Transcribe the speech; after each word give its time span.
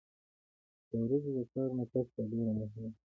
د 0.89 0.91
ورځې 1.03 1.31
د 1.37 1.39
کار 1.53 1.69
نه 1.77 1.85
پس 1.91 2.07
دا 2.15 2.23
ډېره 2.31 2.53
مهمه 2.59 2.79
ده 2.91 2.91